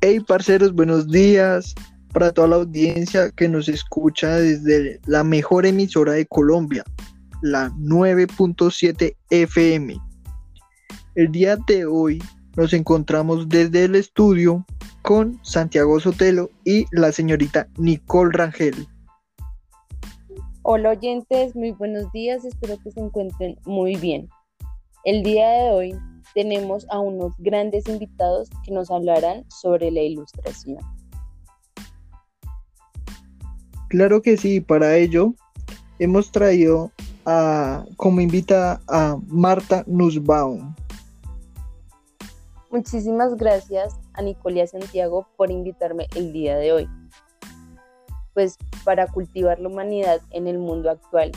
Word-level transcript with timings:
Hey, 0.00 0.20
parceros, 0.20 0.72
buenos 0.74 1.08
días 1.08 1.74
para 2.12 2.32
toda 2.32 2.46
la 2.46 2.56
audiencia 2.56 3.32
que 3.32 3.48
nos 3.48 3.68
escucha 3.68 4.36
desde 4.36 5.00
la 5.06 5.24
mejor 5.24 5.66
emisora 5.66 6.12
de 6.12 6.24
Colombia, 6.24 6.84
la 7.42 7.70
9.7 7.70 9.16
FM. 9.30 9.96
El 11.16 11.32
día 11.32 11.56
de 11.66 11.84
hoy 11.84 12.22
nos 12.56 12.74
encontramos 12.74 13.48
desde 13.48 13.86
el 13.86 13.96
estudio 13.96 14.64
con 15.02 15.40
Santiago 15.42 15.98
Sotelo 15.98 16.48
y 16.64 16.84
la 16.92 17.10
señorita 17.10 17.66
Nicole 17.76 18.30
Rangel. 18.32 18.86
Hola 20.62 20.90
oyentes, 20.90 21.56
muy 21.56 21.72
buenos 21.72 22.12
días, 22.12 22.44
espero 22.44 22.78
que 22.84 22.92
se 22.92 23.00
encuentren 23.00 23.56
muy 23.64 23.96
bien. 23.96 24.28
El 25.04 25.24
día 25.24 25.48
de 25.48 25.70
hoy 25.72 25.94
tenemos 26.34 26.86
a 26.90 26.98
unos 26.98 27.32
grandes 27.38 27.88
invitados 27.88 28.48
que 28.64 28.72
nos 28.72 28.90
hablarán 28.90 29.44
sobre 29.50 29.90
la 29.90 30.00
ilustración. 30.00 30.78
Claro 33.88 34.20
que 34.20 34.36
sí, 34.36 34.60
para 34.60 34.96
ello 34.96 35.34
hemos 35.98 36.30
traído 36.30 36.92
a, 37.24 37.84
como 37.96 38.20
invitada 38.20 38.80
a 38.86 39.16
Marta 39.26 39.84
Nussbaum. 39.86 40.74
Muchísimas 42.70 43.34
gracias 43.36 43.96
a 44.12 44.20
Nicolia 44.20 44.66
Santiago 44.66 45.26
por 45.36 45.50
invitarme 45.50 46.06
el 46.14 46.32
día 46.34 46.56
de 46.58 46.72
hoy. 46.72 46.88
Pues 48.34 48.58
para 48.84 49.06
cultivar 49.06 49.58
la 49.58 49.68
humanidad 49.68 50.20
en 50.30 50.46
el 50.46 50.58
mundo 50.58 50.90
actual 50.90 51.32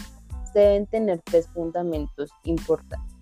se 0.51 0.59
deben 0.59 0.87
tener 0.87 1.21
tres 1.23 1.47
fundamentos 1.47 2.31
importantes. 2.43 3.15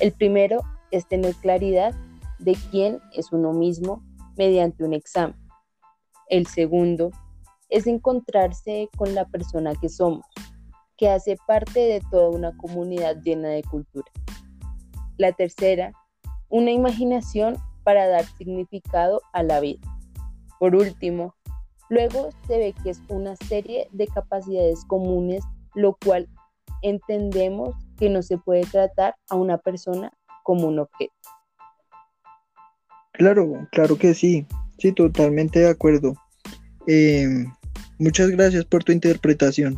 El 0.00 0.12
primero 0.12 0.62
es 0.90 1.06
tener 1.06 1.34
claridad 1.36 1.94
de 2.38 2.56
quién 2.70 3.00
es 3.12 3.32
uno 3.32 3.52
mismo 3.52 4.02
mediante 4.36 4.84
un 4.84 4.92
examen. 4.92 5.36
El 6.28 6.46
segundo 6.46 7.10
es 7.68 7.86
encontrarse 7.86 8.88
con 8.96 9.14
la 9.14 9.26
persona 9.26 9.74
que 9.74 9.88
somos, 9.88 10.24
que 10.96 11.08
hace 11.08 11.36
parte 11.46 11.80
de 11.80 12.02
toda 12.10 12.30
una 12.30 12.56
comunidad 12.56 13.16
llena 13.22 13.48
de 13.48 13.62
cultura. 13.62 14.10
La 15.16 15.32
tercera, 15.32 15.92
una 16.48 16.70
imaginación 16.70 17.56
para 17.84 18.06
dar 18.06 18.24
significado 18.24 19.20
a 19.32 19.42
la 19.42 19.60
vida. 19.60 19.80
Por 20.58 20.74
último, 20.74 21.34
luego 21.88 22.30
se 22.46 22.58
ve 22.58 22.74
que 22.82 22.90
es 22.90 23.00
una 23.08 23.36
serie 23.36 23.88
de 23.92 24.06
capacidades 24.06 24.84
comunes, 24.84 25.44
lo 25.74 25.96
cual 26.04 26.28
entendemos 26.82 27.74
que 27.96 28.10
no 28.10 28.22
se 28.22 28.38
puede 28.38 28.62
tratar 28.62 29.16
a 29.28 29.36
una 29.36 29.58
persona 29.58 30.12
como 30.46 30.68
un 30.68 30.78
objeto. 30.78 31.12
Claro, 33.14 33.66
claro 33.72 33.98
que 33.98 34.14
sí, 34.14 34.46
sí, 34.78 34.92
totalmente 34.92 35.58
de 35.58 35.70
acuerdo. 35.70 36.14
Em, 36.86 37.52
muchas 37.98 38.30
gracias 38.30 38.64
por 38.64 38.84
tu 38.84 38.92
interpretación. 38.92 39.76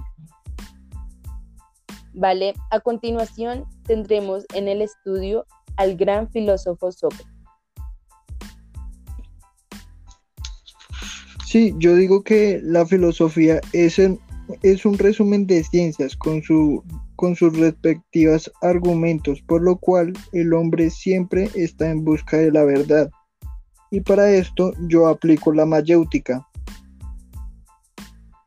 Vale, 2.13 2.53
a 2.71 2.81
continuación 2.81 3.65
tendremos 3.85 4.45
en 4.55 4.69
el 4.69 4.83
estudio 4.83 5.47
al 5.77 5.97
gran 5.97 6.29
filósofo 6.31 6.93
Sócrates. 6.93 7.27
Sí, 11.47 11.75
yo 11.79 11.95
digo 11.95 12.23
que 12.23 12.61
la 12.63 12.85
filosofía 12.85 13.61
es, 13.73 13.99
es 14.63 14.85
un 14.85 14.99
resumen 14.99 15.47
de 15.47 15.65
ciencias 15.65 16.15
con 16.15 16.43
su 16.43 16.85
con 17.19 17.35
sus 17.35 17.59
respectivos 17.59 18.49
argumentos, 18.63 19.43
por 19.43 19.61
lo 19.61 19.77
cual 19.77 20.13
el 20.33 20.55
hombre 20.55 20.89
siempre 20.89 21.51
está 21.57 21.91
en 21.91 22.05
busca 22.05 22.37
de 22.37 22.53
la 22.53 22.63
verdad. 22.63 23.11
Y 23.91 24.03
para 24.03 24.31
esto 24.31 24.71
yo 24.87 25.09
aplico 25.09 25.53
la 25.53 25.67
mayéutica. 25.67 26.47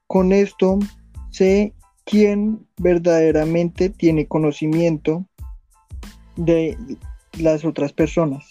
Con 0.07 0.31
esto 0.31 0.79
sé 1.31 1.73
quién 2.05 2.65
verdaderamente 2.77 3.89
tiene 3.89 4.25
conocimiento 4.25 5.25
de 6.37 6.77
las 7.39 7.65
otras 7.65 7.91
personas. 7.91 8.47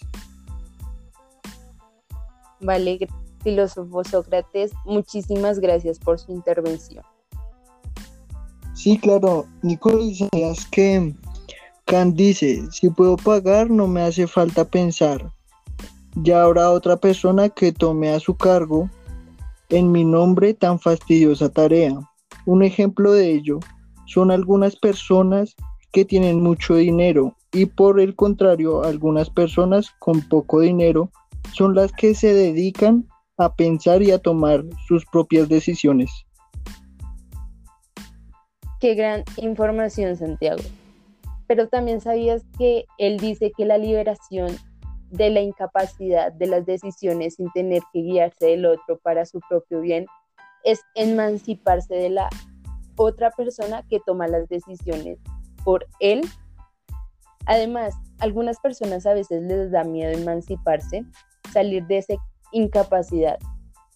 Vale, 2.59 3.07
filósofo 3.43 4.03
Sócrates, 4.03 4.71
muchísimas 4.85 5.57
gracias 5.59 5.97
por 5.97 6.19
su 6.19 6.31
intervención. 6.31 7.03
Sí, 8.81 8.97
claro, 8.97 9.45
Nicolás, 9.61 10.27
es 10.31 10.65
que 10.65 11.13
Kant 11.85 12.15
dice, 12.15 12.63
si 12.71 12.89
puedo 12.89 13.15
pagar 13.15 13.69
no 13.69 13.87
me 13.87 14.01
hace 14.01 14.25
falta 14.25 14.65
pensar. 14.65 15.31
Ya 16.15 16.41
habrá 16.41 16.71
otra 16.71 16.97
persona 16.97 17.49
que 17.49 17.71
tome 17.73 18.09
a 18.09 18.19
su 18.19 18.35
cargo 18.35 18.89
en 19.69 19.91
mi 19.91 20.03
nombre 20.03 20.55
tan 20.55 20.79
fastidiosa 20.79 21.49
tarea. 21.49 21.93
Un 22.47 22.63
ejemplo 22.63 23.11
de 23.11 23.31
ello 23.31 23.59
son 24.07 24.31
algunas 24.31 24.75
personas 24.75 25.55
que 25.91 26.03
tienen 26.03 26.41
mucho 26.41 26.73
dinero 26.73 27.35
y 27.53 27.67
por 27.67 27.99
el 27.99 28.15
contrario 28.15 28.83
algunas 28.83 29.29
personas 29.29 29.91
con 29.99 30.27
poco 30.27 30.59
dinero 30.59 31.11
son 31.53 31.75
las 31.75 31.91
que 31.91 32.15
se 32.15 32.33
dedican 32.33 33.07
a 33.37 33.53
pensar 33.53 34.01
y 34.01 34.09
a 34.09 34.17
tomar 34.17 34.65
sus 34.87 35.05
propias 35.05 35.47
decisiones. 35.49 36.25
Qué 38.81 38.95
gran 38.95 39.23
información, 39.37 40.17
Santiago. 40.17 40.63
Pero 41.45 41.67
también 41.67 42.01
sabías 42.01 42.41
que 42.57 42.85
él 42.97 43.17
dice 43.17 43.51
que 43.55 43.63
la 43.63 43.77
liberación 43.77 44.57
de 45.11 45.29
la 45.29 45.41
incapacidad 45.41 46.31
de 46.31 46.47
las 46.47 46.65
decisiones 46.65 47.35
sin 47.35 47.51
tener 47.51 47.83
que 47.93 48.01
guiarse 48.01 48.47
del 48.47 48.65
otro 48.65 48.97
para 48.97 49.27
su 49.27 49.39
propio 49.47 49.81
bien 49.81 50.07
es 50.63 50.81
emanciparse 50.95 51.93
de 51.93 52.09
la 52.09 52.27
otra 52.95 53.29
persona 53.29 53.85
que 53.87 53.99
toma 53.99 54.27
las 54.27 54.49
decisiones 54.49 55.19
por 55.63 55.85
él. 55.99 56.21
Además, 57.45 57.93
algunas 58.17 58.59
personas 58.61 59.05
a 59.05 59.13
veces 59.13 59.43
les 59.43 59.69
da 59.69 59.83
miedo 59.83 60.11
emanciparse, 60.11 61.05
salir 61.53 61.85
de 61.85 61.99
esa 61.99 62.15
incapacidad, 62.51 63.37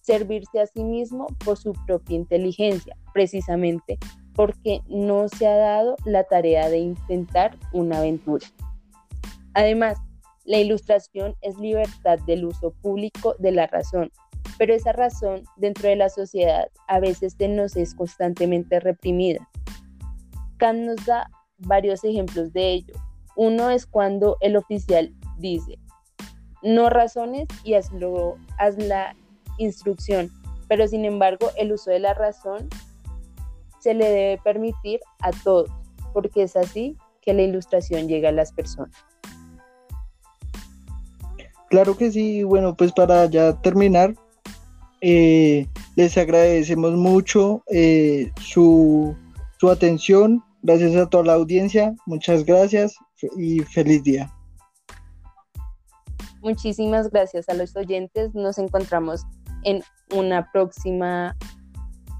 servirse 0.00 0.60
a 0.60 0.66
sí 0.66 0.84
mismo 0.84 1.26
por 1.44 1.56
su 1.56 1.72
propia 1.88 2.14
inteligencia, 2.14 2.96
precisamente 3.12 3.98
porque 4.36 4.82
no 4.86 5.28
se 5.28 5.46
ha 5.46 5.56
dado 5.56 5.96
la 6.04 6.24
tarea 6.24 6.68
de 6.68 6.78
intentar 6.78 7.56
una 7.72 7.98
aventura. 7.98 8.46
Además, 9.54 9.98
la 10.44 10.58
ilustración 10.58 11.34
es 11.40 11.58
libertad 11.58 12.18
del 12.26 12.44
uso 12.44 12.70
público 12.82 13.34
de 13.38 13.50
la 13.50 13.66
razón, 13.66 14.12
pero 14.58 14.74
esa 14.74 14.92
razón 14.92 15.42
dentro 15.56 15.88
de 15.88 15.96
la 15.96 16.10
sociedad 16.10 16.68
a 16.86 17.00
veces 17.00 17.34
nos 17.40 17.76
es 17.76 17.94
constantemente 17.94 18.78
reprimida. 18.78 19.48
Kant 20.58 20.80
nos 20.80 21.04
da 21.06 21.28
varios 21.58 22.04
ejemplos 22.04 22.52
de 22.52 22.72
ello. 22.74 22.94
Uno 23.34 23.70
es 23.70 23.86
cuando 23.86 24.36
el 24.40 24.56
oficial 24.56 25.12
dice, 25.38 25.78
no 26.62 26.90
razones 26.90 27.48
y 27.64 27.74
hazlo, 27.74 28.36
haz 28.58 28.76
la 28.78 29.16
instrucción, 29.58 30.30
pero 30.68 30.86
sin 30.86 31.04
embargo 31.04 31.50
el 31.56 31.72
uso 31.72 31.90
de 31.90 32.00
la 32.00 32.14
razón 32.14 32.68
se 33.86 33.94
le 33.94 34.08
debe 34.08 34.38
permitir 34.42 34.98
a 35.20 35.30
todos, 35.30 35.70
porque 36.12 36.42
es 36.42 36.56
así 36.56 36.96
que 37.22 37.32
la 37.32 37.42
ilustración 37.42 38.08
llega 38.08 38.30
a 38.30 38.32
las 38.32 38.50
personas. 38.50 38.90
Claro 41.70 41.96
que 41.96 42.10
sí, 42.10 42.42
bueno, 42.42 42.76
pues 42.76 42.90
para 42.90 43.26
ya 43.26 43.52
terminar, 43.62 44.12
eh, 45.02 45.68
les 45.94 46.18
agradecemos 46.18 46.94
mucho 46.94 47.62
eh, 47.70 48.32
su, 48.40 49.14
su 49.60 49.70
atención, 49.70 50.42
gracias 50.62 50.96
a 50.96 51.08
toda 51.08 51.22
la 51.22 51.34
audiencia, 51.34 51.94
muchas 52.06 52.44
gracias 52.44 52.96
y 53.36 53.60
feliz 53.60 54.02
día. 54.02 54.34
Muchísimas 56.42 57.08
gracias 57.10 57.48
a 57.48 57.54
los 57.54 57.76
oyentes, 57.76 58.34
nos 58.34 58.58
encontramos 58.58 59.22
en 59.62 59.80
una 60.12 60.50
próxima 60.50 61.36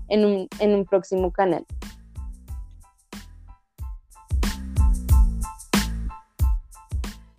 en 0.08 0.25
un, 0.25 0.49
en 0.61 0.75
un 0.75 0.85
próximo 0.85 1.32
canal. 1.32 1.64